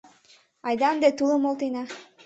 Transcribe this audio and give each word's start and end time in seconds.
—Айда 0.67 0.87
ынде 0.93 1.09
тулым 1.17 1.43
олтена! 1.49 1.83